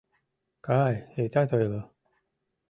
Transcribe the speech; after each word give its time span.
Кай, 0.65 0.95
итат 1.23 1.49
ойло! 1.57 1.81